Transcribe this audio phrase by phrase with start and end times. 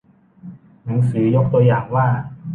[0.85, 2.07] หนังสือยกตัวอย่างว่า